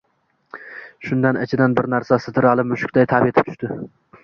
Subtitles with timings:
[1.09, 3.73] Shunda ichidan bir narsa sidralib mushukday tap etib tushdi.